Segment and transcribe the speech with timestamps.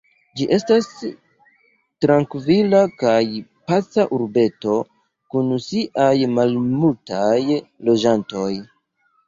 [0.39, 0.85] Ĝi estas
[2.05, 3.19] trankvila kaj
[3.73, 4.79] paca urbeto
[5.35, 7.39] kun siaj malmultaj
[7.89, 8.53] loĝantoj.